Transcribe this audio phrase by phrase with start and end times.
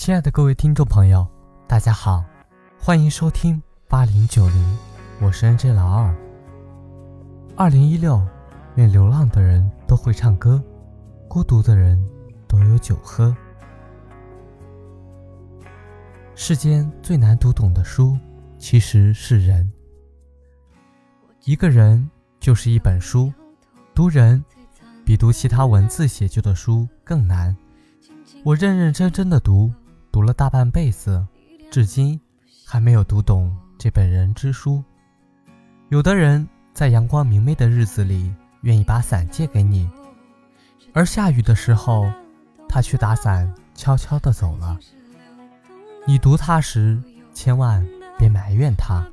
[0.00, 1.28] 亲爱的各位听众朋友，
[1.68, 2.24] 大家好，
[2.78, 4.78] 欢迎收听八零九零，
[5.20, 6.16] 我是 NJ 老二。
[7.54, 8.26] 二零一六，
[8.76, 10.58] 愿流浪的人都会唱歌，
[11.28, 12.02] 孤独的人
[12.48, 13.36] 都有酒喝。
[16.34, 18.16] 世间最难读懂的书，
[18.56, 19.70] 其实是人。
[21.44, 22.10] 一个人
[22.40, 23.30] 就是一本书，
[23.94, 24.42] 读人
[25.04, 27.54] 比读其他文字写就的书更难。
[28.42, 29.70] 我认认真真的读。
[30.12, 31.24] 读了大半辈子，
[31.70, 32.20] 至今
[32.66, 34.82] 还没有读懂这本人之书。
[35.88, 39.88] 有的人在阳光明媚的日子里，愿意把伞借给你，
[40.92, 42.10] 而下雨的时候，
[42.68, 44.76] 他却打伞悄悄地走了。
[46.06, 47.00] 你读他时，
[47.32, 47.86] 千万
[48.18, 49.06] 别埋怨他，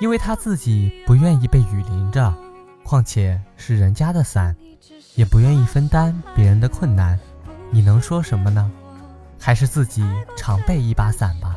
[0.00, 2.34] 因为他自己不愿意被雨淋着，
[2.82, 4.56] 况且是人家的伞，
[5.14, 7.18] 也不愿意分担别人的困难，
[7.70, 8.68] 你能说什么呢？
[9.44, 10.04] 还是自己
[10.36, 11.56] 常备一把伞吧。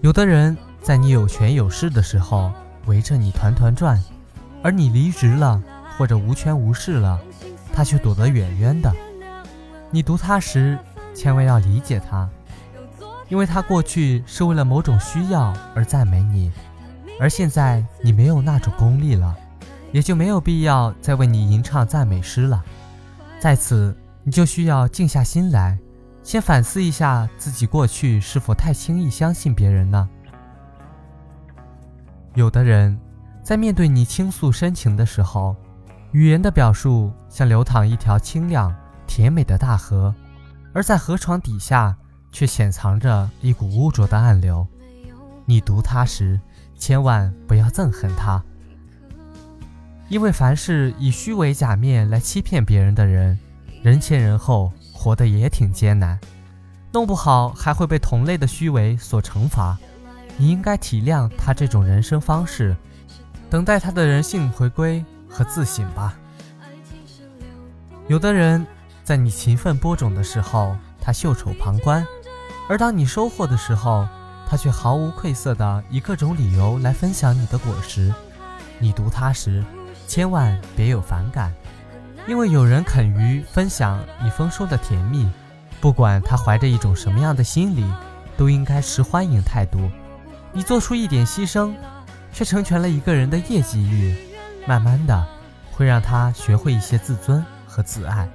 [0.00, 2.50] 有的人在你有权有势的时候
[2.86, 4.02] 围着你团团转，
[4.62, 5.62] 而你离职了
[5.98, 7.20] 或者无权无势了，
[7.70, 8.90] 他却躲得远远的。
[9.90, 10.78] 你读他时，
[11.14, 12.26] 千万要理解他，
[13.28, 16.50] 因为他过去是为了某种需要而赞美你，
[17.20, 19.36] 而现在你没有那种功力了，
[19.92, 22.64] 也就没有必要再为你吟唱赞美诗了。
[23.38, 25.78] 在此，你就需要静下心来。
[26.26, 30.08] 先反思一下自己过去是否太轻易相信别人呢？
[32.34, 32.98] 有的人，
[33.44, 35.54] 在面对你倾诉深情的时候，
[36.10, 38.74] 语言的表述像流淌一条清亮
[39.06, 40.12] 甜美的大河，
[40.74, 41.96] 而在河床底下
[42.32, 44.66] 却潜藏着一股污浊的暗流。
[45.44, 46.40] 你读它时，
[46.76, 48.42] 千万不要憎恨它，
[50.08, 53.38] 因为凡是以虚伪假面来欺骗别人的人，
[53.80, 54.72] 人前人后。
[54.96, 56.18] 活得也挺艰难，
[56.90, 59.78] 弄不好还会被同类的虚伪所惩罚。
[60.38, 62.74] 你应该体谅他这种人生方式，
[63.50, 66.18] 等待他的人性回归和自省吧。
[68.08, 68.66] 有的人，
[69.04, 72.02] 在你勤奋播种的时候，他袖手旁观；
[72.68, 74.08] 而当你收获的时候，
[74.48, 78.12] 他却毫无愧色地以各种理由来分享你的果实。
[78.78, 79.64] 你读他时，
[80.06, 81.52] 千万别有反感。
[82.28, 85.30] 因为有人肯于分享你丰收的甜蜜，
[85.80, 87.88] 不管他怀着一种什么样的心理，
[88.36, 89.78] 都应该持欢迎态度。
[90.52, 91.72] 你做出一点牺牲，
[92.32, 94.16] 却成全了一个人的业绩欲，
[94.66, 95.24] 慢慢的
[95.70, 98.28] 会让他学会一些自尊和自爱。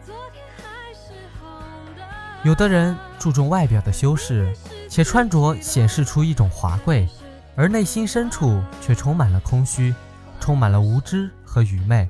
[2.44, 4.56] 有的人注重外表的修饰，
[4.90, 7.10] 且穿着显示出一种华贵，
[7.58, 9.94] 而内心深处却充满了空虚，
[10.40, 12.08] 充满了无知和愚昧。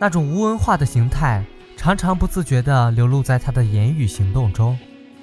[0.00, 1.44] 那种无文化的形态，
[1.76, 4.78] 常常不自觉地流露在他的言语行动中。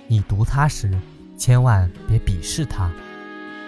[0.07, 0.91] 你读他时，
[1.37, 2.91] 千万别鄙视他，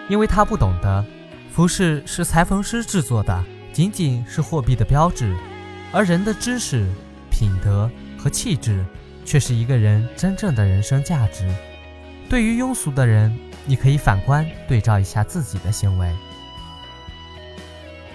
[0.10, 1.06] 因为他不懂得，
[1.50, 3.42] 服饰是裁缝师制作的，
[3.72, 5.34] 仅仅是货币的标志，
[5.94, 6.86] 而人的知识、
[7.32, 8.86] 品德和气质，
[9.24, 11.50] 却是一个人真正的人生价值。
[12.30, 13.34] 对于庸俗的人，
[13.66, 16.14] 你可以反观对照一下自己的行为。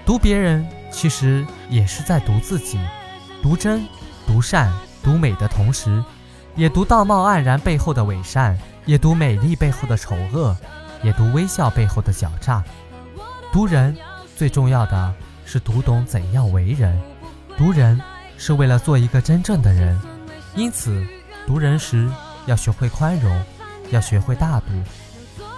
[0.04, 2.78] 读别人，其实也是在读自己。
[3.42, 3.84] 读真、
[4.26, 4.72] 读善、
[5.02, 6.04] 读美的同时，
[6.54, 10.56] 也读道貌岸然背后的伪善，也读美丽背后的丑恶，
[11.02, 12.62] 也读微笑背后的狡诈。
[13.52, 13.96] 读人，
[14.36, 15.12] 最重要的
[15.44, 16.96] 是读懂怎样为人。
[17.56, 18.00] 读人，
[18.38, 19.98] 是为了做一个真正的人。
[20.54, 21.04] 因此，
[21.46, 22.08] 读人时
[22.46, 23.42] 要学会宽容，
[23.90, 24.66] 要学会大度，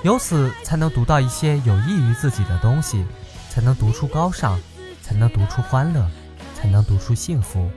[0.02, 3.04] 由此才能读到一些有益于自己的东西。
[3.50, 4.58] 才能读出高尚，
[5.04, 6.08] 才能读出欢乐，
[6.54, 7.68] 才能读出幸福。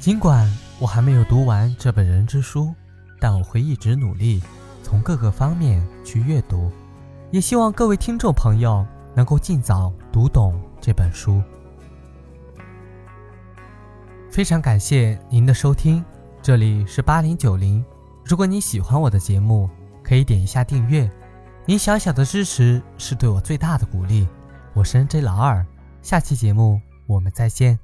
[0.00, 2.74] 尽管我还没有读完这本人之书，
[3.20, 4.42] 但我会一直努力，
[4.82, 6.68] 从各个方面去阅读。
[7.30, 8.84] 也希望各位听众朋友
[9.14, 11.40] 能够尽早读懂这本书。
[14.32, 16.04] 非常感谢您的收听，
[16.42, 17.84] 这里是八零九零。
[18.24, 19.70] 如果你喜欢我的节目，
[20.02, 21.08] 可以点一下订阅。
[21.64, 24.26] 您小小的支持是对我最大的鼓励，
[24.72, 25.64] 我是 N J 老二，
[26.04, 27.78] 下期节目我们再见。